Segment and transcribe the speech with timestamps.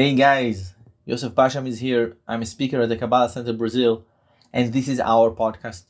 [0.00, 0.72] Hey guys,
[1.04, 2.16] Yosef Pasham is here.
[2.26, 4.06] I'm a speaker at the Kabbalah Center Brazil,
[4.50, 5.82] and this is our podcast.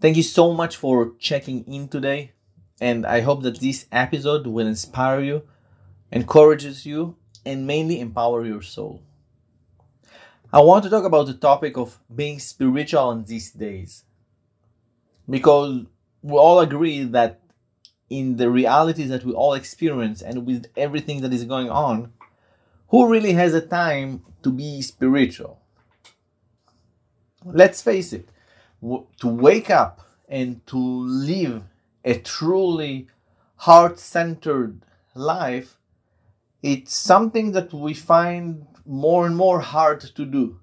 [0.00, 2.32] Thank you so much for checking in today,
[2.80, 5.42] and I hope that this episode will inspire you,
[6.10, 9.02] encourages you, and mainly empower your soul.
[10.50, 14.04] I want to talk about the topic of being spiritual in these days.
[15.28, 15.84] Because
[16.22, 17.42] we all agree that
[18.08, 22.14] in the realities that we all experience and with everything that is going on,
[22.88, 25.60] who really has a time to be spiritual?
[27.44, 28.28] Let's face it,
[28.82, 31.62] to wake up and to live
[32.04, 33.08] a truly
[33.56, 34.82] heart centered
[35.14, 35.76] life,
[36.62, 40.60] it's something that we find more and more hard to do.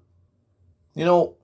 [0.94, 1.34] You know,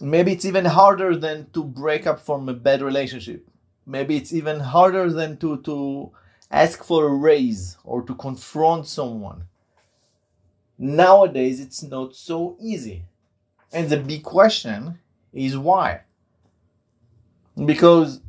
[0.00, 3.48] maybe it's even harder than to break up from a bad relationship.
[3.86, 6.12] Maybe it's even harder than to, to
[6.50, 9.44] ask for a raise or to confront someone.
[10.78, 13.02] Nowadays, it's not so easy.
[13.72, 14.98] And the big question
[15.32, 16.02] is why?
[17.66, 18.20] Because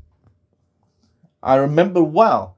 [1.42, 2.56] I remember well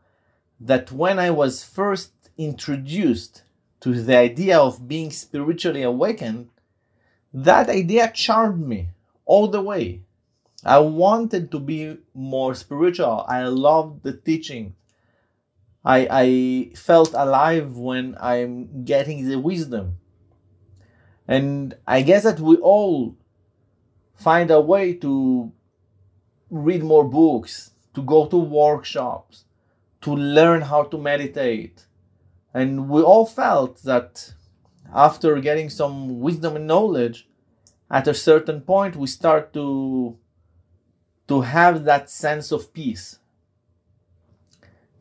[0.60, 3.44] that when I was first introduced
[3.82, 6.50] to the idea of being spiritually awakened,
[7.34, 8.90] that idea charmed me
[9.26, 10.02] all the way.
[10.64, 13.26] I wanted to be more spiritual.
[13.28, 14.76] I loved the teaching.
[15.84, 19.98] I, I felt alive when I'm getting the wisdom.
[21.28, 23.16] And I guess that we all
[24.16, 25.52] find a way to
[26.50, 29.46] read more books, to go to workshops,
[30.02, 31.86] to learn how to meditate,
[32.54, 34.34] and we all felt that
[34.94, 37.28] after getting some wisdom and knowledge,
[37.90, 40.18] at a certain point we start to
[41.28, 43.20] to have that sense of peace.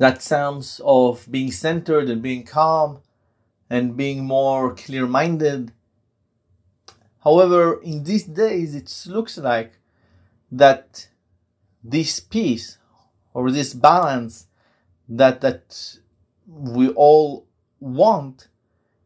[0.00, 3.00] That sense of being centered and being calm
[3.68, 5.72] and being more clear minded.
[7.22, 9.72] However, in these days, it looks like
[10.50, 11.08] that
[11.84, 12.78] this peace
[13.34, 14.46] or this balance
[15.06, 15.98] that that
[16.46, 17.46] we all
[17.78, 18.48] want,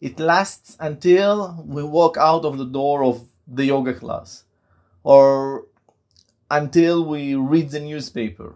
[0.00, 4.44] it lasts until we walk out of the door of the yoga class
[5.02, 5.66] or
[6.48, 8.54] until we read the newspaper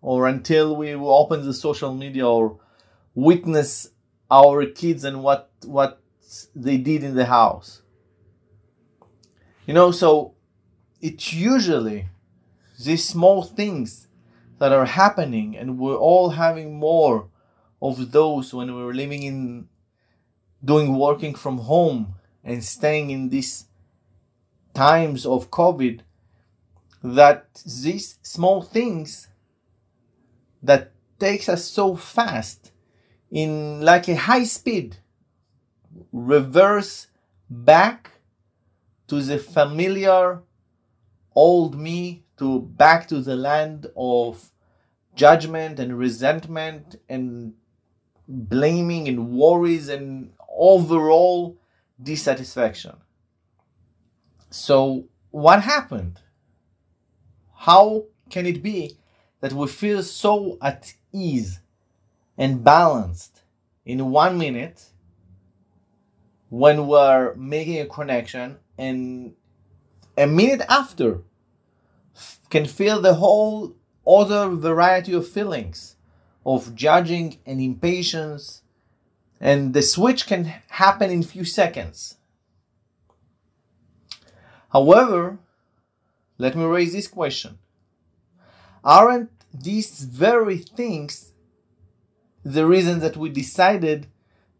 [0.00, 2.58] or until we open the social media or
[3.14, 3.90] witness
[4.30, 6.00] our kids and what what
[6.54, 7.82] they did in the house.
[9.66, 10.34] You know so
[11.00, 12.08] it's usually
[12.82, 14.08] these small things
[14.58, 17.28] that are happening and we're all having more
[17.80, 19.68] of those when we're living in
[20.64, 23.66] doing working from home and staying in these
[24.74, 26.00] times of covid
[27.02, 29.28] that these small things
[30.66, 32.72] that takes us so fast
[33.30, 34.98] in like a high speed
[36.12, 37.08] reverse
[37.48, 38.12] back
[39.08, 40.42] to the familiar
[41.34, 44.50] old me to back to the land of
[45.14, 47.54] judgment and resentment and
[48.28, 51.56] blaming and worries and overall
[52.02, 52.96] dissatisfaction.
[54.50, 56.20] So, what happened?
[57.54, 58.98] How can it be
[59.40, 61.60] that we feel so at ease
[62.38, 63.42] and balanced
[63.84, 64.90] in one minute
[66.48, 69.34] when we're making a connection and
[70.16, 71.22] a minute after
[72.50, 73.74] can feel the whole
[74.06, 75.96] other variety of feelings
[76.44, 78.62] of judging and impatience.
[79.40, 82.16] And the switch can happen in few seconds.
[84.70, 85.38] However
[86.38, 87.58] let me raise this question
[88.86, 91.32] aren't these very things
[92.44, 94.06] the reason that we decided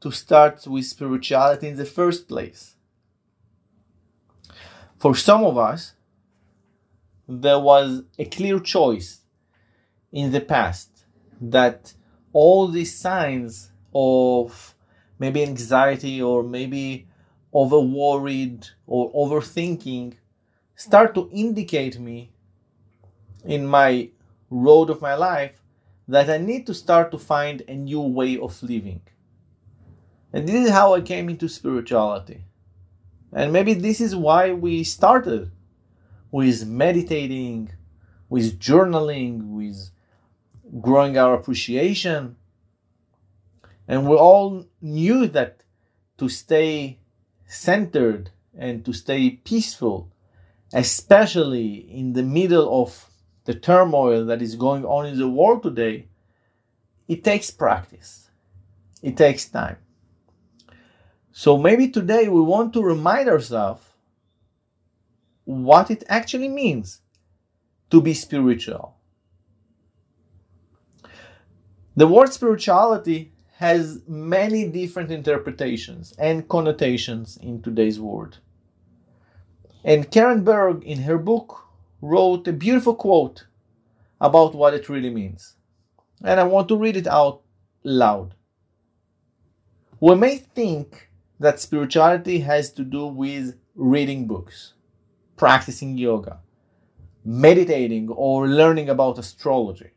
[0.00, 2.74] to start with spirituality in the first place?
[4.98, 5.92] For some of us
[7.28, 9.20] there was a clear choice
[10.12, 10.90] in the past
[11.40, 11.94] that
[12.32, 14.74] all these signs of
[15.18, 17.06] maybe anxiety or maybe
[17.52, 20.14] over worried or overthinking
[20.74, 22.32] start to indicate me
[23.44, 24.10] in my
[24.50, 25.60] road of my life
[26.08, 29.00] that I need to start to find a new way of living.
[30.32, 32.44] And this is how I came into spirituality.
[33.32, 35.50] And maybe this is why we started
[36.30, 37.72] with meditating,
[38.28, 39.90] with journaling, with
[40.80, 42.36] growing our appreciation.
[43.88, 45.62] And we all knew that
[46.18, 46.98] to stay
[47.46, 50.12] centered and to stay peaceful,
[50.72, 53.10] especially in the middle of
[53.46, 56.08] the turmoil that is going on in the world today,
[57.08, 58.28] it takes practice.
[59.02, 59.78] It takes time.
[61.32, 63.82] So maybe today we want to remind ourselves
[65.44, 67.02] what it actually means
[67.90, 68.96] to be spiritual.
[71.94, 78.38] The word spirituality has many different interpretations and connotations in today's world.
[79.84, 81.65] And Karen Berg, in her book,
[82.06, 83.46] wrote a beautiful quote
[84.20, 85.56] about what it really means.
[86.22, 87.42] And I want to read it out
[87.82, 88.34] loud.
[90.00, 91.10] We may think
[91.40, 94.74] that spirituality has to do with reading books,
[95.36, 96.40] practicing yoga,
[97.24, 99.90] meditating, or learning about astrology.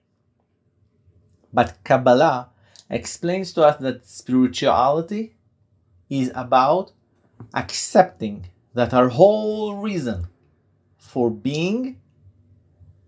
[1.53, 2.49] But Kabbalah
[2.89, 5.35] explains to us that spirituality
[6.09, 6.91] is about
[7.53, 10.27] accepting that our whole reason
[11.11, 11.99] for being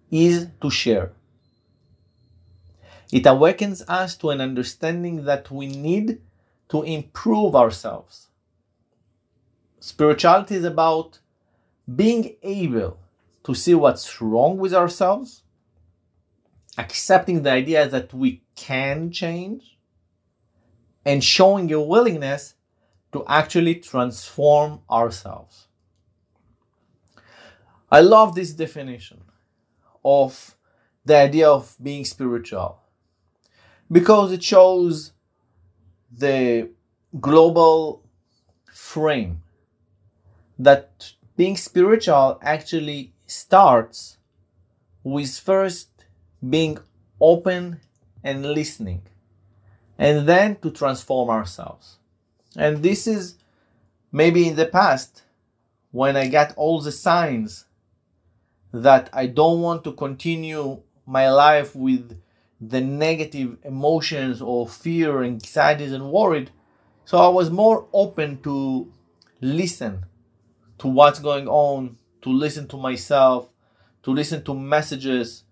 [0.10, 1.12] is to share.
[3.12, 6.20] It awakens us to an understanding that we need
[6.70, 8.30] to improve ourselves.
[9.80, 11.20] Spirituality is about
[11.96, 12.98] being able
[13.44, 15.44] to see what's wrong with ourselves,
[16.80, 19.78] accepting the idea that we can change,
[21.06, 22.56] and showing a willingness
[23.12, 25.68] to actually transform ourselves.
[27.92, 29.22] I love this definition
[30.04, 30.56] of
[31.04, 32.80] the idea of being spiritual
[33.92, 35.12] because it shows
[36.12, 36.70] the
[37.20, 38.04] global
[38.72, 39.44] frame
[40.58, 44.18] that being spiritual actually starts
[45.04, 45.90] with first
[46.48, 46.78] being
[47.20, 47.82] open
[48.24, 49.02] and listening
[49.98, 51.98] and then to transform ourselves.
[52.56, 53.36] And this is
[54.12, 55.24] maybe in the past
[55.92, 57.66] when i got all the signs
[58.74, 62.18] that i don't want to continue my life with
[62.62, 66.52] the negative emotions or fear, anxieties, and worried.
[67.06, 68.92] So I was more open to
[69.42, 70.06] listen
[70.78, 73.50] to what's going on, to listen to myself,
[74.04, 75.44] to listen to messages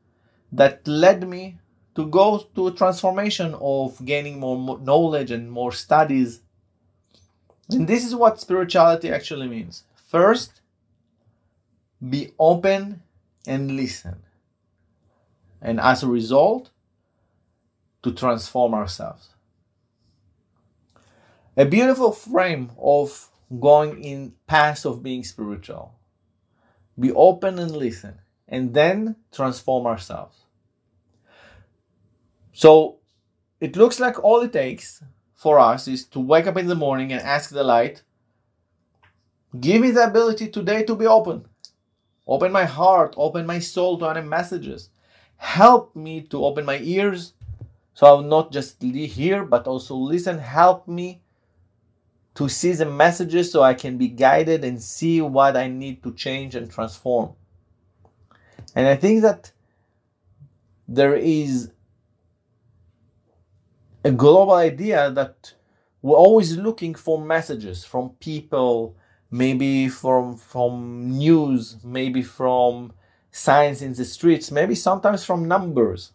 [0.51, 1.57] that led me
[1.95, 6.41] to go to a transformation of gaining more knowledge and more studies.
[7.71, 9.83] And this is what spirituality actually means.
[10.07, 10.61] First,
[12.07, 13.01] be open
[13.49, 14.23] and listen.
[15.61, 16.69] And as a result,
[18.03, 19.29] to transform ourselves.
[21.57, 23.27] A beautiful frame of
[23.59, 25.95] going in path of being spiritual.
[26.97, 30.37] Be open and listen, and then transform ourselves.
[32.53, 32.99] So
[33.59, 35.03] it looks like all it takes
[35.35, 38.03] for us is to wake up in the morning and ask the light,
[39.59, 41.48] give me the ability today to be open.
[42.29, 44.89] Open my heart, open my soul to other messages.
[45.35, 47.33] Help me to open my ears
[47.99, 50.39] so I'll not just hear, but also listen.
[50.39, 51.21] Help me
[52.35, 56.13] to see the messages so I can be guided and see what I need to
[56.13, 57.33] change and transform.
[58.73, 59.51] And I think that
[60.87, 61.71] there is
[64.05, 65.53] a global idea that
[66.01, 68.95] we're always looking for messages from people,
[69.31, 72.93] maybe from from news, maybe from
[73.31, 76.13] signs in the streets, maybe sometimes from numbers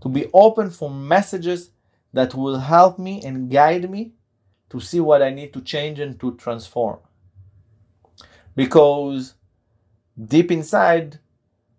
[0.00, 1.70] to be open for messages
[2.12, 4.12] that will help me and guide me
[4.68, 6.98] to see what I need to change and to transform.
[8.54, 9.34] Because
[10.22, 11.20] deep inside,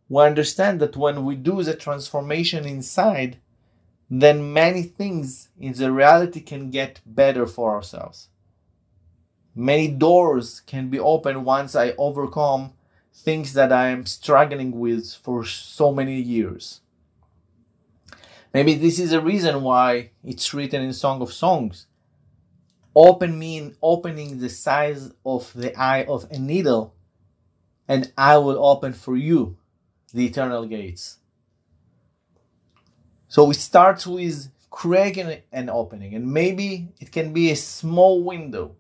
[0.10, 3.40] we understand that when we do the transformation inside,
[4.10, 8.30] then many things in the reality can get better for ourselves.
[9.56, 12.74] Many doors can be opened once I overcome
[13.14, 16.82] things that I am struggling with for so many years.
[18.54, 21.88] Maybe this is a reason why it's written in Song of Songs.
[22.96, 26.94] Open mean opening the size of the eye of a needle,
[27.88, 29.58] and I will open for you
[30.14, 31.18] the eternal gates.
[33.28, 38.76] So it starts with creating an opening, and maybe it can be a small window.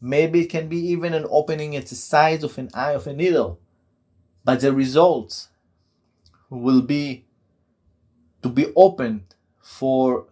[0.00, 3.12] Maybe it can be even an opening at the size of an eye of a
[3.12, 3.58] needle.
[4.44, 5.48] But the results
[6.48, 7.24] will be
[8.42, 9.26] to be open
[9.60, 10.26] for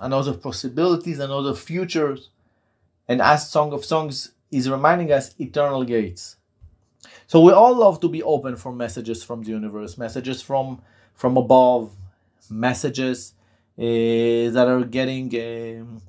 [0.00, 2.30] another possibilities, another futures.
[3.08, 6.36] And as Song of Songs is reminding us, eternal gates.
[7.26, 10.82] So we all love to be open for messages from the universe, messages from
[11.14, 11.92] from above,
[12.50, 13.34] messages
[13.78, 16.00] uh, that are getting uh,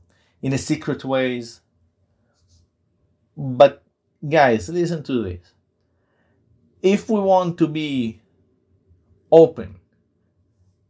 [0.41, 1.61] in a secret ways.
[3.35, 3.83] But
[4.27, 5.53] guys, listen to this.
[6.81, 8.21] If we want to be
[9.31, 9.79] open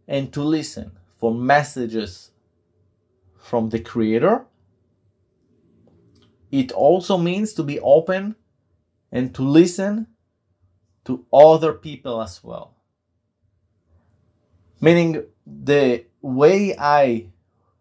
[0.08, 2.32] and to listen for messages
[3.38, 4.46] from the creator
[6.54, 8.36] it also means to be open
[9.12, 10.06] and to listen
[11.04, 12.76] to other people as well.
[14.80, 17.30] Meaning, the way I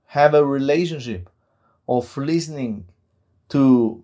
[0.07, 1.29] have a relationship
[1.87, 2.87] of listening
[3.51, 4.03] to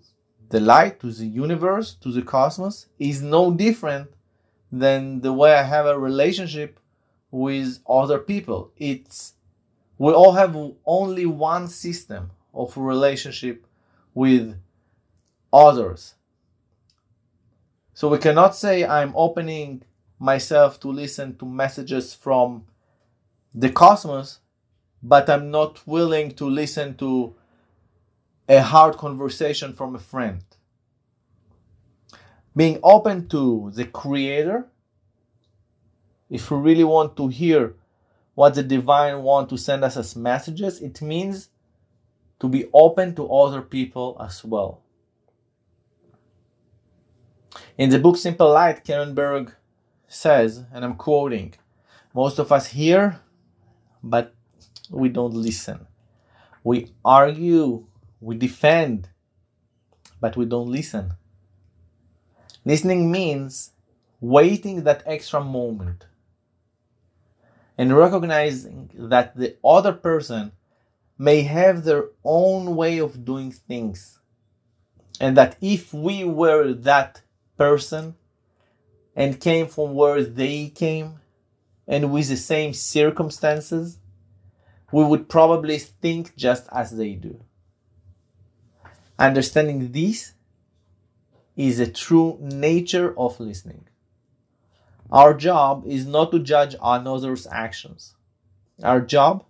[0.51, 4.11] the light, to the universe, to the cosmos is no different
[4.73, 6.81] than the way I have a relationship
[7.31, 8.71] with other people.
[8.77, 9.35] It's
[9.99, 13.67] we all have only one system of relationship
[14.15, 14.57] with
[15.53, 16.15] others.
[17.95, 19.83] So we cannot say I'm opening
[20.19, 22.65] myself to listen to messages from
[23.55, 24.39] the cosmos,
[25.03, 27.35] but I'm not willing to listen to
[28.49, 30.43] a hard conversation from a friend.
[32.57, 34.67] Being open to the Creator,
[36.31, 37.75] if we really want to hear
[38.35, 41.51] what the divine want to send us as messages, it means
[42.41, 44.81] to be open to other people as well.
[47.77, 49.55] In the book Simple Light, Karen Berg
[50.07, 51.55] says, and I'm quoting,
[52.15, 53.21] most of us hear,
[54.03, 54.35] but
[54.91, 55.87] we don't listen.
[56.65, 57.87] We argue
[58.21, 59.09] we defend,
[60.21, 61.13] but we don't listen.
[62.65, 63.73] Listening means
[64.21, 66.07] waiting that extra moment
[67.77, 70.53] and recognizing that the other person
[71.17, 74.19] may have their own way of doing things.
[75.21, 77.23] And that if we were that
[77.57, 78.15] person
[79.17, 81.21] and came from where they came
[81.89, 83.99] and with the same circumstances,
[84.93, 87.45] we would probably think just as they do.
[89.19, 90.35] Understanding this
[91.57, 93.85] is a true nature of listening.
[95.11, 98.15] Our job is not to judge another's actions.
[98.83, 99.45] Our job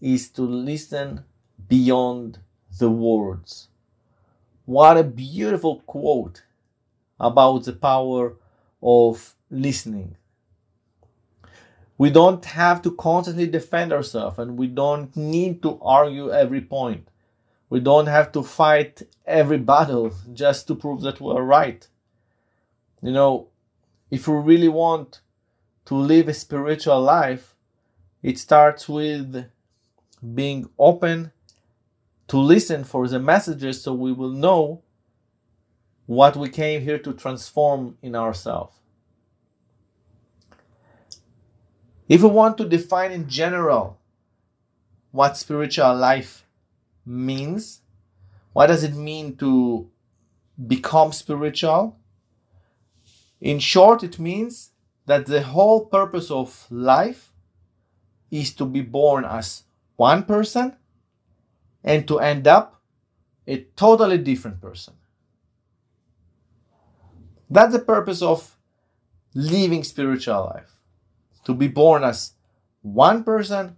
[0.00, 1.24] is to listen
[1.68, 2.40] beyond
[2.78, 3.68] the words.
[4.64, 6.42] What a beautiful quote
[7.20, 8.36] about the power
[8.82, 10.16] of listening.
[11.96, 17.08] We don't have to constantly defend ourselves and we don't need to argue every point.
[17.74, 21.84] We don't have to fight every battle just to prove that we're right.
[23.02, 23.48] You know,
[24.12, 25.22] if we really want
[25.86, 27.56] to live a spiritual life,
[28.22, 29.46] it starts with
[30.36, 31.32] being open
[32.28, 34.84] to listen for the messages so we will know
[36.06, 38.76] what we came here to transform in ourselves.
[42.08, 43.98] If we want to define in general
[45.10, 46.43] what spiritual life
[47.04, 47.80] means.
[48.52, 49.90] What does it mean to
[50.66, 51.98] become spiritual?
[53.40, 54.70] In short, it means
[55.06, 57.32] that the whole purpose of life
[58.30, 59.64] is to be born as
[59.96, 60.76] one person
[61.82, 62.80] and to end up
[63.46, 64.94] a totally different person.
[67.50, 68.56] That's the purpose of
[69.34, 70.80] living spiritual life.
[71.44, 72.32] To be born as
[72.80, 73.76] one person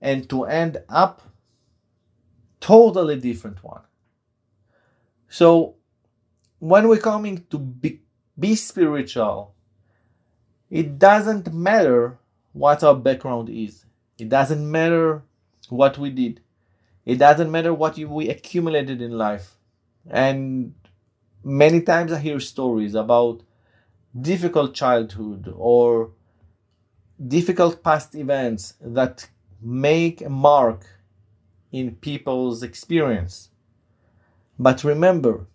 [0.00, 1.22] and to end up
[2.60, 3.82] totally different one.
[5.28, 5.76] So
[6.58, 8.00] when we're coming to be,
[8.38, 9.54] be spiritual,
[10.70, 12.18] it doesn't matter
[12.52, 13.84] what our background is.
[14.18, 15.22] It doesn't matter
[15.68, 16.40] what we did.
[17.04, 19.56] It doesn't matter what we accumulated in life.
[20.10, 20.74] And
[21.44, 23.42] many times I hear stories about
[24.20, 26.10] difficult childhood or
[27.26, 29.28] difficult past events that
[29.60, 30.86] make a mark
[31.72, 33.50] in people's experience.
[34.58, 35.46] But remember,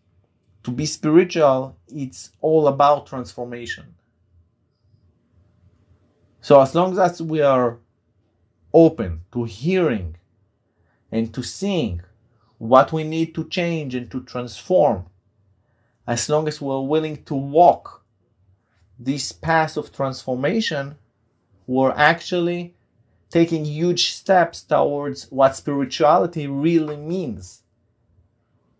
[0.63, 3.95] to be spiritual, it's all about transformation.
[6.41, 7.79] So, as long as we are
[8.73, 10.17] open to hearing
[11.11, 12.01] and to seeing
[12.57, 15.05] what we need to change and to transform,
[16.07, 18.03] as long as we're willing to walk
[18.99, 20.95] this path of transformation,
[21.67, 22.75] we're actually
[23.33, 27.63] taking huge steps towards what spirituality really means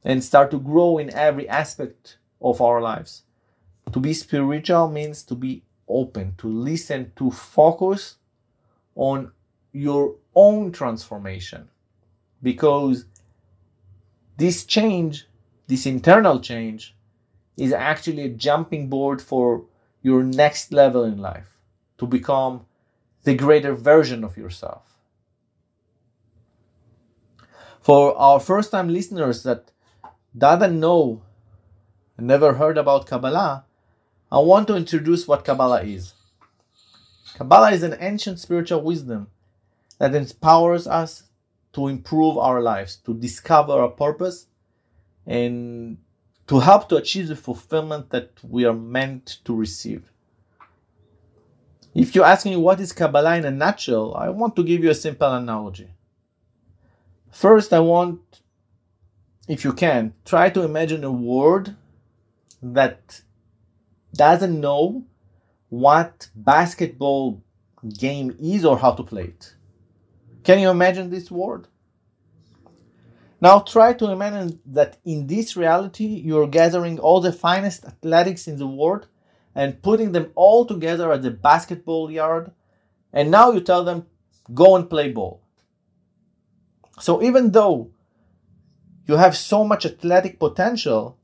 [0.03, 3.23] and start to grow in every aspect of our lives.
[3.91, 8.17] To be spiritual means to be open, to listen, to focus
[8.93, 9.31] on
[9.71, 11.67] your own transformation.
[12.43, 13.05] Because
[14.37, 15.27] this change,
[15.65, 16.95] this internal change,
[17.57, 19.65] is actually a jumping board for
[20.03, 21.57] your next level in life
[21.97, 22.67] to become
[23.23, 24.97] the greater version of yourself.
[27.81, 29.71] For our first time listeners that
[30.37, 31.21] doesn't know,
[32.17, 33.65] never heard about Kabbalah,
[34.31, 36.13] I want to introduce what Kabbalah is.
[37.35, 39.27] Kabbalah is an ancient spiritual wisdom
[39.97, 41.23] that empowers us
[41.73, 44.47] to improve our lives, to discover our purpose,
[45.25, 45.97] and
[46.47, 50.12] to help to achieve the fulfillment that we are meant to receive.
[51.93, 54.89] If you ask me what is Kabbalah in a nutshell, I want to give you
[54.89, 55.89] a simple analogy.
[57.31, 58.21] First, I want,
[59.47, 61.75] if you can, try to imagine a world
[62.61, 63.21] that
[64.15, 65.05] doesn't know
[65.69, 67.43] what basketball
[67.97, 69.55] game is or how to play it.
[70.43, 71.67] Can you imagine this world?
[73.41, 78.57] Now try to imagine that in this reality you're gathering all the finest athletics in
[78.57, 79.07] the world
[79.55, 82.51] and putting them all together at the basketball yard
[83.13, 84.07] and now you tell them
[84.53, 85.41] go and play ball.
[86.99, 87.91] So even though
[89.05, 91.17] you have so much athletic potential,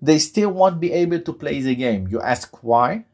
[0.00, 2.08] they still won't be able to play the game.
[2.08, 3.04] You ask why?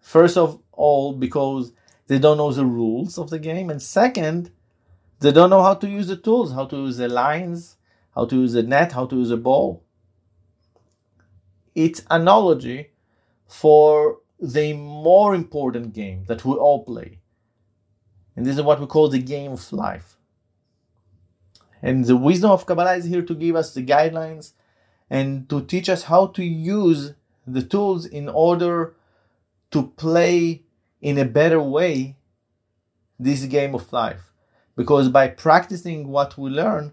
[0.00, 1.72] First of all, because
[2.06, 3.70] they don't know the rules of the game.
[3.70, 4.50] And second,
[5.20, 7.76] they don't know how to use the tools, how to use the lines,
[8.14, 9.82] how to use the net, how to use a ball.
[11.74, 12.91] It's analogy
[13.46, 17.20] for the more important game that we all play.
[18.34, 20.16] And this is what we call the game of life.
[21.82, 24.52] And the wisdom of Kabbalah is here to give us the guidelines
[25.10, 27.14] and to teach us how to use
[27.46, 28.94] the tools in order
[29.72, 30.62] to play
[31.00, 32.16] in a better way
[33.18, 34.30] this game of life.
[34.76, 36.92] Because by practicing what we learn,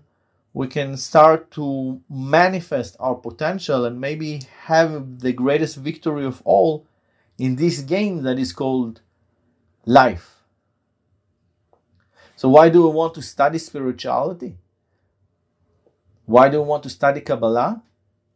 [0.54, 6.86] we can start to manifest our potential and maybe have the greatest victory of all
[7.38, 9.02] in this game that is called
[9.86, 10.42] life.
[12.36, 14.58] So, why do we want to study spirituality?
[16.26, 17.82] Why do we want to study Kabbalah?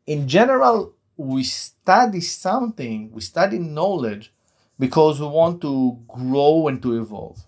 [0.06, 4.32] In general, we study something, we study knowledge
[4.80, 7.46] because we want to grow and to evolve.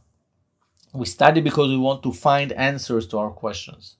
[0.93, 3.97] We study because we want to find answers to our questions.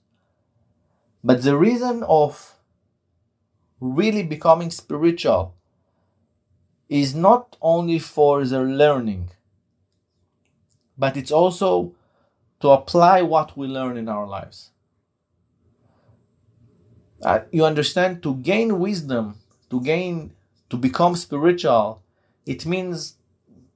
[1.22, 2.56] But the reason of
[3.80, 5.54] really becoming spiritual
[6.88, 9.30] is not only for the learning,
[10.96, 11.92] but it's also
[12.60, 14.70] to apply what we learn in our lives.
[17.22, 19.36] Uh, you understand to gain wisdom,
[19.70, 20.32] to gain,
[20.70, 22.02] to become spiritual,
[22.46, 23.16] it means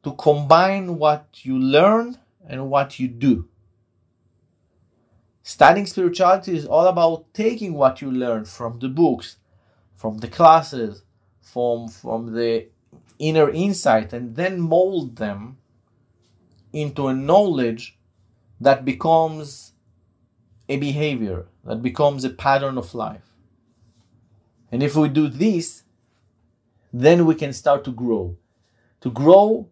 [0.05, 3.49] to combine what you learn and what you do.
[5.43, 9.37] Studying spirituality is all about taking what you learn from the books,
[9.95, 11.03] from the classes,
[11.41, 12.69] from, from the
[13.19, 15.59] inner insight, and then mold them
[16.73, 17.99] into a knowledge
[18.61, 19.73] that becomes
[20.69, 23.35] a behavior, that becomes a pattern of life.
[24.71, 25.83] And if we do this,
[26.93, 28.37] then we can start to grow.
[29.01, 29.69] To grow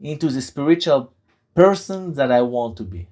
[0.00, 1.14] into the spiritual
[1.54, 3.08] person that I want to be.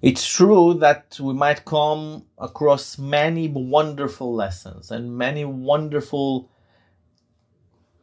[0.00, 6.48] It's true that we might come across many wonderful lessons and many wonderful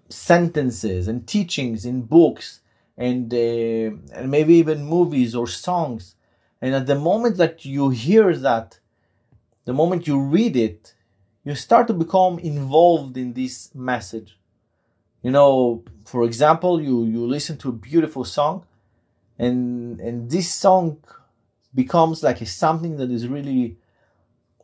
[0.09, 2.59] sentences and teachings in books
[2.97, 3.37] and, uh,
[4.17, 6.15] and maybe even movies or songs.
[6.61, 8.79] And at the moment that you hear that,
[9.63, 10.93] the moment you read it,
[11.43, 14.37] you start to become involved in this message
[15.25, 18.63] you know for example you you listen to a beautiful song
[19.39, 20.97] and and this song
[21.75, 23.77] becomes like a, something that is really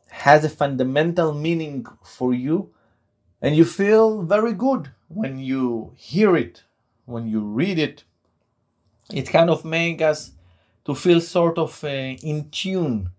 [0.10, 2.74] has a fundamental meaning for you
[3.42, 6.64] and you feel very good when you hear it
[7.12, 8.04] when you read it.
[9.14, 10.32] It kind of makes us
[10.86, 13.12] to feel sort of uh, in tune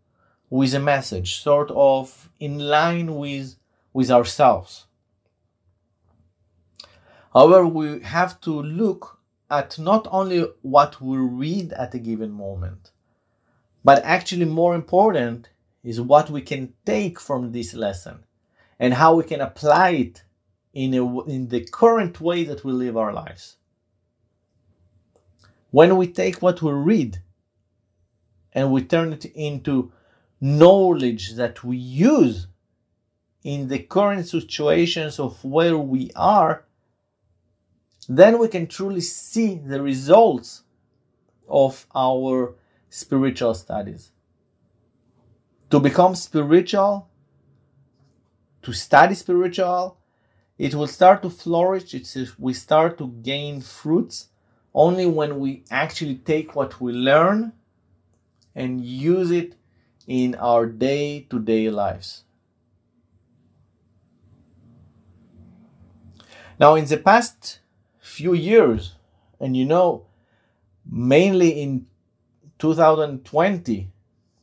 [0.50, 3.56] with a message sort of in line with
[3.92, 4.86] with ourselves.
[7.32, 9.18] However, we have to look
[9.50, 12.90] at not only what we read at a given moment,
[13.84, 15.48] but actually more important
[15.82, 18.24] is what we can take from this lesson
[18.78, 20.22] and how we can apply it
[20.72, 23.56] in, a, in the current way that we live our lives.
[25.70, 27.22] When we take what we read
[28.52, 29.92] and we turn it into
[30.40, 32.46] knowledge that we use
[33.42, 36.64] in the current situations of where we are,
[38.08, 40.62] then we can truly see the results
[41.48, 42.54] of our
[42.92, 44.12] spiritual studies.
[45.70, 47.08] To become spiritual,
[48.60, 49.98] to study spiritual,
[50.58, 51.94] it will start to flourish.
[51.94, 54.28] It's we start to gain fruits
[54.74, 57.52] only when we actually take what we learn
[58.54, 59.56] and use it
[60.06, 62.24] in our day to day lives.
[66.60, 67.60] Now, in the past
[67.98, 68.96] few years.
[69.40, 70.06] And you know,
[70.84, 71.86] mainly in
[72.62, 73.90] 2020,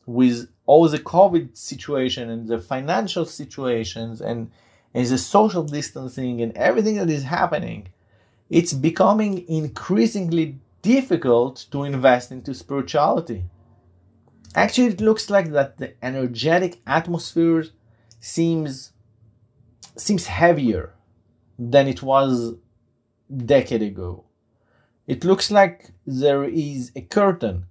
[0.06, 4.52] with all the COVID situation and the financial situations and,
[4.94, 7.88] and the social distancing and everything that is happening,
[8.50, 13.46] it's becoming increasingly difficult to invest into spirituality.
[14.54, 17.64] Actually, it looks like that the energetic atmosphere
[18.20, 18.92] seems
[19.96, 20.94] seems heavier
[21.58, 22.56] than it was
[23.46, 24.26] decade ago.
[25.08, 27.69] It looks like there is a curtain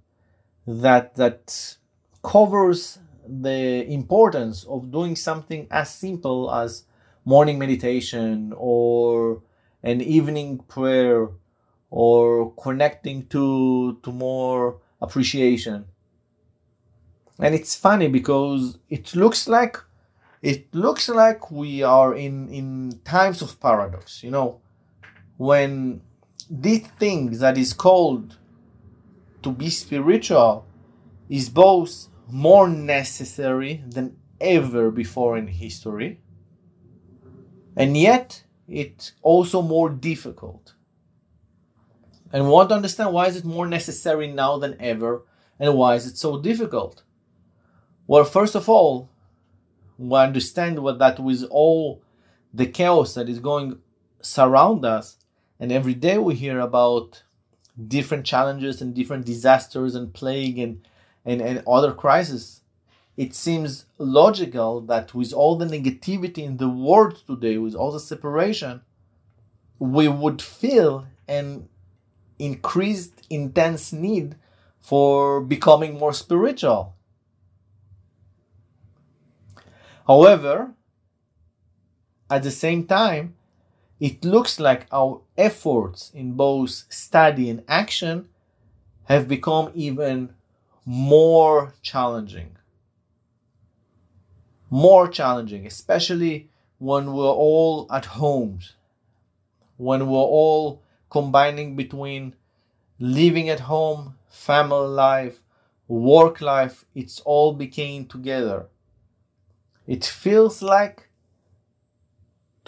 [0.69, 1.77] that that
[2.23, 6.83] covers the importance of doing something as simple as
[7.25, 9.41] morning meditation or
[9.83, 11.29] an evening prayer
[11.89, 15.85] or connecting to to more appreciation.
[17.39, 19.77] And it's funny because it looks like
[20.41, 24.61] it looks like we are in in times of paradox you know
[25.37, 26.01] when
[26.49, 28.38] these things that is called
[29.43, 30.65] to be spiritual
[31.29, 36.21] is both more necessary than ever before in history
[37.79, 40.73] and yet it's also more difficult.
[42.31, 45.23] And we want to understand why is it more necessary now than ever
[45.59, 47.03] and why is it so difficult?
[48.05, 49.09] Well first of all
[49.97, 52.03] we understand what that with all
[52.53, 53.79] the chaos that is going
[54.21, 55.17] surround us
[55.57, 57.23] and every day we hear about
[57.87, 60.87] different challenges and different disasters and plague and
[61.25, 62.61] and, and other crises.
[63.17, 67.99] It seems logical that with all the negativity in the world today with all the
[67.99, 68.81] separation
[69.79, 71.69] we would feel an
[72.37, 74.35] increased intense need
[74.81, 76.95] for becoming more spiritual.
[80.05, 80.73] However,
[82.29, 83.35] at the same time,
[83.99, 88.29] it looks like our efforts in both study and action
[89.05, 90.33] have become even
[90.85, 92.55] more challenging.
[94.69, 98.75] More challenging, especially when we're all at homes,
[99.77, 102.35] when we're all combining between
[102.99, 105.41] living at home, family life,
[105.87, 108.67] work life, it's all became together.
[109.87, 111.08] It feels like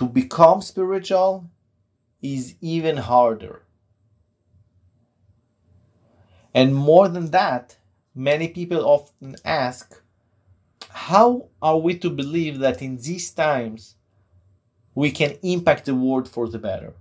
[0.02, 1.48] to become spiritual
[2.24, 3.62] is even harder.
[6.56, 7.78] And more than that,
[8.16, 10.02] many people often ask,
[10.90, 13.94] how are we to believe that in these times
[14.96, 16.96] we can impact the world for the better?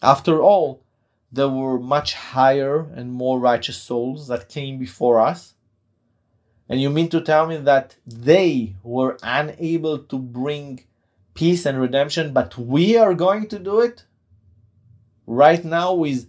[0.00, 0.84] After all,
[1.32, 5.54] there were much higher and more righteous souls that came before us
[6.70, 10.84] and you mean to tell me that they were unable to bring
[11.40, 14.04] peace and redemption, but we are going to do it
[15.26, 16.28] right now with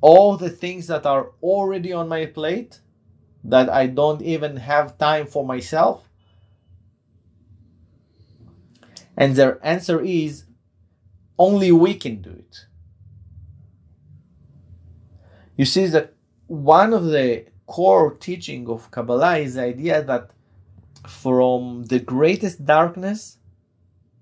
[0.00, 2.78] all the things that are already on my plate
[3.42, 6.08] that I don't even have time for myself?
[9.16, 10.44] And their answer is
[11.36, 12.66] only we can do it.
[15.56, 16.14] You see that
[16.46, 20.30] one of the core teaching of Kabbalah is the idea that
[21.08, 23.38] from the greatest darkness,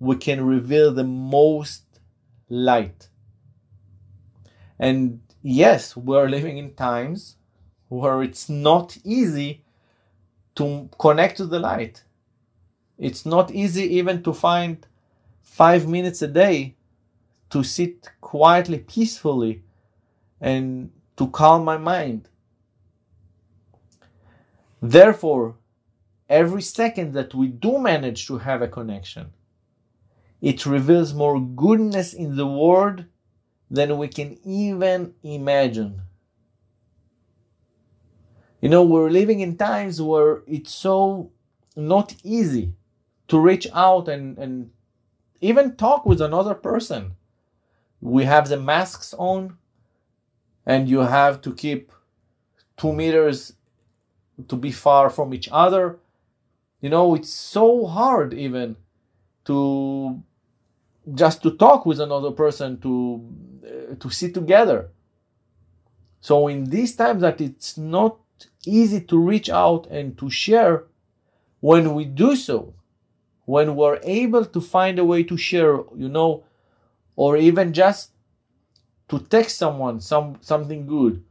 [0.00, 1.84] we can reveal the most
[2.48, 3.08] light.
[4.78, 7.36] And yes, we're living in times
[7.88, 9.62] where it's not easy
[10.56, 12.02] to connect to the light.
[12.98, 14.86] It's not easy even to find
[15.42, 16.76] five minutes a day
[17.50, 19.62] to sit quietly, peacefully,
[20.40, 22.28] and to calm my mind.
[24.80, 25.56] Therefore,
[26.28, 29.32] every second that we do manage to have a connection,
[30.40, 33.04] it reveals more goodness in the world
[33.70, 36.02] than we can even imagine.
[38.60, 41.30] You know, we're living in times where it's so
[41.76, 42.74] not easy
[43.28, 44.70] to reach out and, and
[45.40, 47.16] even talk with another person.
[48.00, 49.56] We have the masks on,
[50.66, 51.92] and you have to keep
[52.76, 53.54] two meters
[54.48, 55.98] to be far from each other.
[56.80, 58.76] You know, it's so hard even
[59.46, 60.22] to
[61.14, 63.24] just to talk with another person to
[63.64, 64.90] uh, to sit together.
[66.20, 68.18] So in these times that it's not
[68.66, 70.84] easy to reach out and to share,
[71.60, 72.74] when we do so,
[73.46, 76.44] when we're able to find a way to share, you know,
[77.16, 78.12] or even just
[79.08, 81.22] to text someone some something good,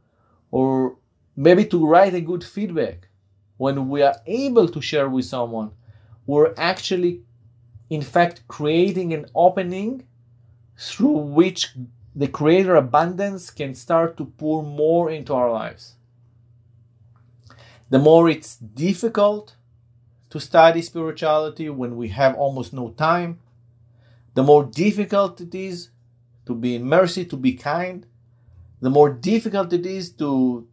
[0.50, 0.96] or
[1.36, 3.08] maybe to write a good feedback
[3.56, 5.70] when we are able to share with someone
[6.30, 7.22] we're actually
[7.90, 10.04] in fact creating an opening
[10.78, 11.74] through which
[12.16, 15.96] the creator abundance can start to pour more into our lives
[17.90, 19.56] the more it's difficult
[20.30, 23.40] to study spirituality when we have almost no time,
[24.34, 25.90] the more difficult it is
[26.46, 28.06] to be in mercy, to be kind,
[28.80, 30.66] the more difficult it is to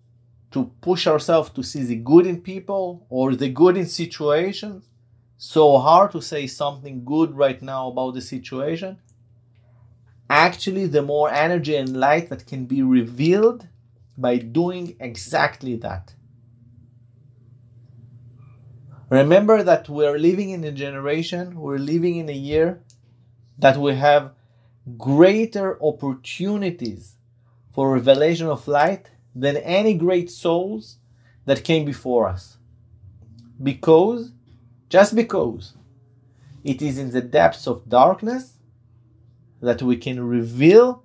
[0.49, 4.87] to push ourselves to see the good in people or the good in situations.
[5.37, 8.97] So hard to say something good right now about the situation.
[10.29, 13.67] Actually, the more energy and light that can be revealed
[14.17, 16.13] by doing exactly that.
[19.09, 22.81] Remember that we're living in a generation, we're living in a year
[23.57, 24.33] that we have
[24.97, 27.15] greater opportunities
[27.73, 30.97] for revelation of light than any great souls
[31.45, 32.57] that came before us.
[33.61, 34.31] Because,
[34.89, 35.73] just because,
[36.63, 38.53] it is in the depths of darkness
[39.61, 41.03] that we can reveal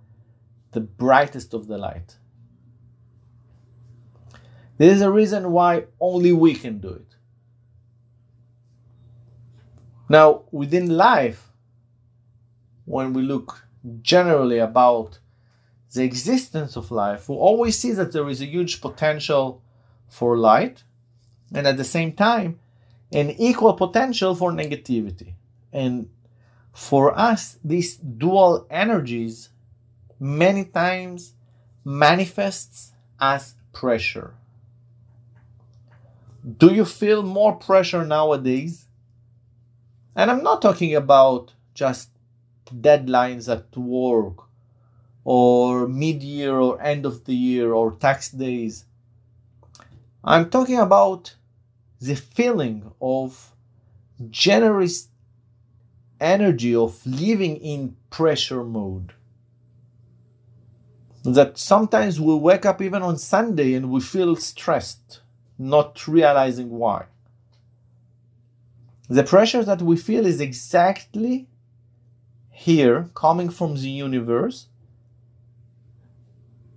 [0.72, 2.16] the brightest of the light.
[4.78, 7.16] There is a reason why only we can do it.
[10.08, 11.52] Now, within life,
[12.84, 13.66] when we look
[14.02, 15.20] generally about
[15.94, 19.62] the existence of life, we always see that there is a huge potential
[20.08, 20.84] for light,
[21.54, 22.58] and at the same time,
[23.12, 25.34] an equal potential for negativity.
[25.72, 26.08] And
[26.72, 29.50] for us, these dual energies
[30.18, 31.34] many times
[31.84, 34.34] manifests as pressure.
[36.58, 38.86] Do you feel more pressure nowadays?
[40.16, 42.10] And I'm not talking about just
[42.66, 44.44] deadlines at work
[45.24, 48.84] or mid year or end of the year or tax days.
[50.24, 51.34] I'm talking about
[52.02, 53.54] the feeling of
[54.28, 55.08] generous
[56.20, 59.12] energy of living in pressure mode.
[61.24, 65.20] That sometimes we wake up even on Sunday and we feel stressed,
[65.56, 67.04] not realizing why.
[69.08, 71.46] The pressure that we feel is exactly
[72.50, 74.66] here, coming from the universe,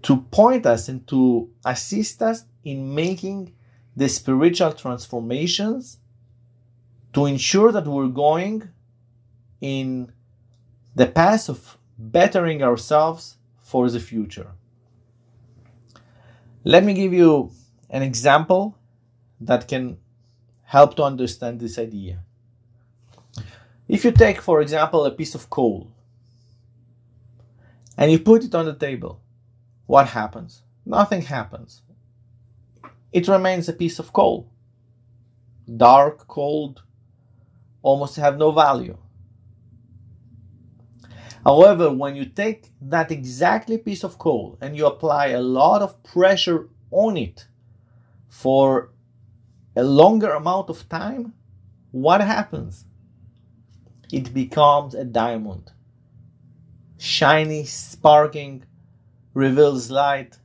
[0.04, 3.55] to point us and to assist us in making
[3.96, 5.98] the spiritual transformations
[7.14, 8.70] to ensure that we're going
[9.62, 10.12] in
[10.96, 14.52] the path of bettering ourselves for the future.
[16.64, 17.52] Let me give you
[17.90, 18.76] an example
[19.40, 19.98] that can
[20.64, 22.20] help to understand this idea.
[23.88, 25.92] If you take, for example, a piece of coal
[27.98, 29.22] and you put it on the table,
[29.86, 30.64] what happens?
[30.86, 31.82] Nothing happens.
[33.16, 34.52] It remains a piece of coal.
[35.78, 36.84] Dark, cold,
[37.82, 38.98] almost have no value.
[41.46, 46.04] However, when you take that exactly piece of coal and you apply a lot of
[46.04, 47.48] pressure on it
[48.28, 48.92] for
[49.78, 51.34] a longer amount of time,
[51.92, 52.84] what happens?
[54.12, 55.72] It becomes a diamond.
[56.98, 58.66] Shiny, sparking,
[59.34, 60.38] reveals light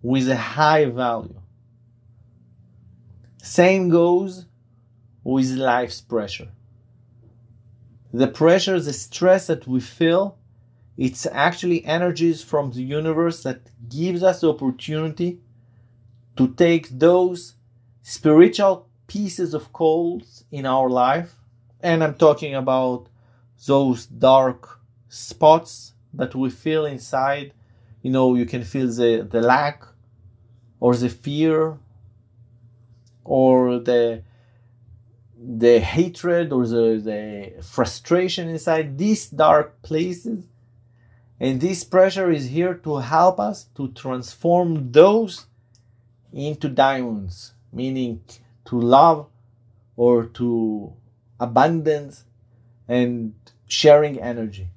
[0.00, 1.42] with a high value.
[3.46, 4.46] Same goes
[5.22, 6.48] with life's pressure.
[8.12, 10.36] The pressure, the stress that we feel,
[10.96, 15.38] it's actually energies from the universe that gives us the opportunity
[16.36, 17.54] to take those
[18.02, 21.36] spiritual pieces of coals in our life
[21.80, 23.08] and i'm talking about
[23.66, 27.52] those dark spots that we feel inside
[28.02, 29.84] you know you can feel the the lack
[30.80, 31.78] or the fear
[33.26, 34.22] or the
[35.38, 40.44] the hatred or the, the frustration inside these dark places
[41.38, 45.46] and this pressure is here to help us to transform those
[46.32, 48.20] into diamonds meaning
[48.64, 49.26] to love
[49.96, 50.92] or to
[51.40, 52.24] abundance
[52.88, 53.34] and
[53.66, 54.68] sharing energy.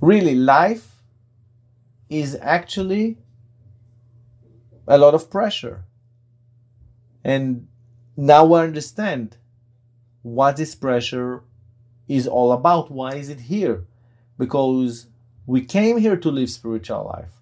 [0.00, 0.96] Really, life
[2.08, 3.18] is actually
[4.86, 5.84] a lot of pressure.
[7.24, 7.68] And
[8.16, 9.36] now we understand
[10.22, 11.42] what this pressure
[12.08, 12.90] is all about.
[12.90, 13.84] Why is it here?
[14.38, 15.06] Because
[15.46, 17.32] we came here to live spiritual life.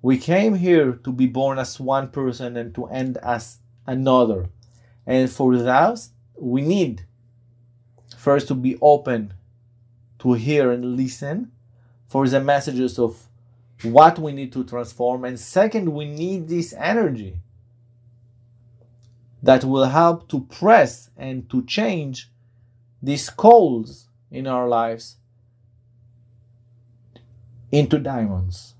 [0.00, 4.48] We came here to be born as one person and to end as another.
[5.06, 7.06] And for that, we need
[8.16, 9.34] first to be open
[10.20, 11.52] to hear and listen
[12.06, 13.28] for the messages of
[13.82, 15.24] what we need to transform.
[15.24, 17.38] And second, we need this energy
[19.42, 22.30] that will help to press and to change
[23.02, 25.16] these coals in our lives
[27.72, 28.74] into diamonds.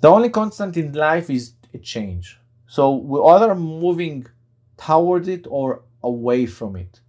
[0.00, 2.38] The only constant in life is a change.
[2.66, 4.26] So we're either moving
[4.76, 7.00] towards it or away from it.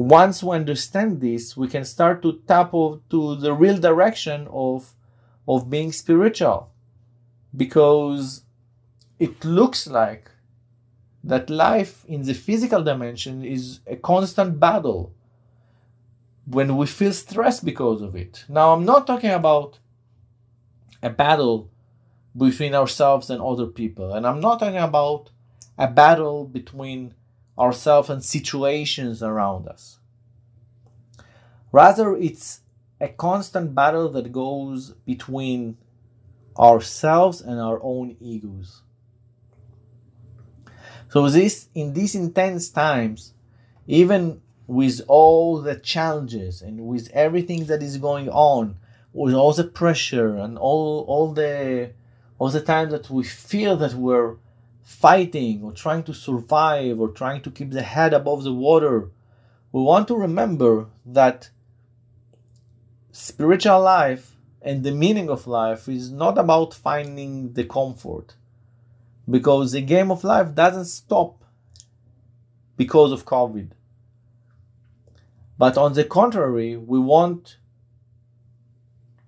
[0.00, 4.94] Once we understand this, we can start to tap to the real direction of,
[5.46, 6.72] of being spiritual
[7.54, 8.44] because
[9.18, 10.30] it looks like
[11.22, 15.12] that life in the physical dimension is a constant battle
[16.46, 18.46] when we feel stressed because of it.
[18.48, 19.80] Now, I'm not talking about
[21.02, 21.68] a battle
[22.34, 25.28] between ourselves and other people, and I'm not talking about
[25.76, 27.12] a battle between
[27.60, 29.98] ourselves and situations around us.
[31.70, 32.60] Rather, it's
[33.00, 35.76] a constant battle that goes between
[36.58, 38.82] ourselves and our own egos.
[41.10, 43.34] So this in these intense times,
[43.86, 48.76] even with all the challenges and with everything that is going on,
[49.12, 51.92] with all the pressure and all all the
[52.38, 54.36] all the time that we feel that we're
[54.90, 59.08] fighting or trying to survive or trying to keep the head above the water,
[59.70, 61.48] we want to remember that
[63.12, 68.34] spiritual life and the meaning of life is not about finding the comfort
[69.30, 71.44] because the game of life doesn't stop
[72.76, 73.70] because of COVID.
[75.56, 77.58] But on the contrary, we want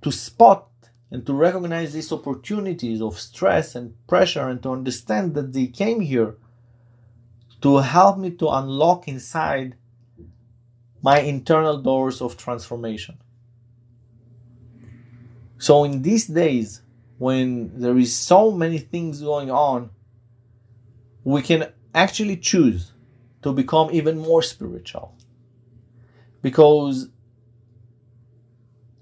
[0.02, 0.71] to spot
[1.12, 6.00] and to recognize these opportunities of stress and pressure and to understand that they came
[6.00, 6.36] here
[7.60, 9.76] to help me to unlock inside
[11.02, 13.18] my internal doors of transformation.
[15.58, 16.80] So in these days,
[17.18, 19.90] when there is so many things going on,
[21.24, 22.92] we can actually choose
[23.42, 25.14] to become even more spiritual.
[26.40, 27.10] Because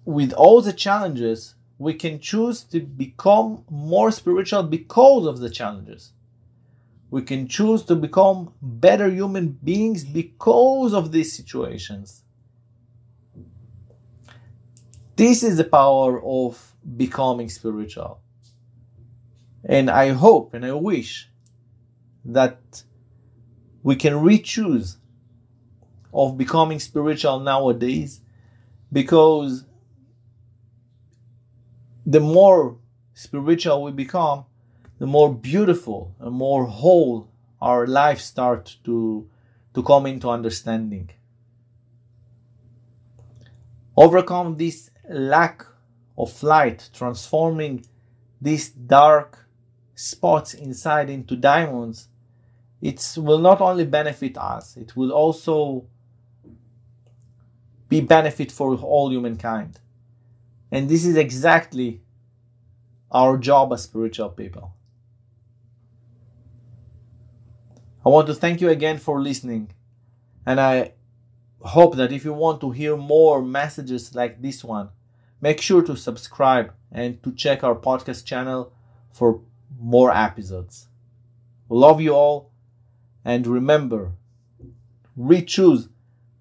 [0.04, 6.12] with all the challenges, we can choose to become more spiritual because of the challenges.
[7.10, 12.22] We can choose to become better human beings because of these situations.
[15.16, 18.20] This is the power of becoming spiritual.
[19.64, 21.30] And I hope and I wish
[22.26, 22.82] that
[23.82, 24.98] we can re-choose
[26.12, 28.20] of becoming spiritual nowadays
[28.92, 29.64] because
[32.10, 32.76] the more
[33.14, 34.44] spiritual we become,
[34.98, 37.28] the more beautiful and more whole
[37.62, 39.28] our life start to,
[39.74, 41.08] to come into understanding.
[43.96, 45.64] Overcome this lack
[46.18, 47.86] of light, transforming
[48.40, 49.46] these dark
[49.94, 52.08] spots inside into diamonds,
[52.82, 55.86] it will not only benefit us, it will also
[57.88, 59.78] be benefit for all humankind.
[60.70, 62.02] And this is exactly
[63.10, 64.74] our job as spiritual people.
[68.04, 69.72] I want to thank you again for listening.
[70.46, 70.92] And I
[71.60, 74.90] hope that if you want to hear more messages like this one,
[75.40, 78.72] Make sure to subscribe and to check our podcast channel
[79.10, 79.40] for
[79.78, 80.88] more episodes.
[81.68, 82.50] Love you all
[83.24, 84.12] and remember,
[85.16, 85.88] re choose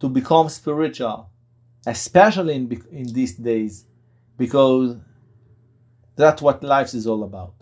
[0.02, 1.30] to become spiritual,
[1.86, 3.86] especially in, in these days,
[4.40, 4.96] because
[6.16, 7.54] that's what life is all about.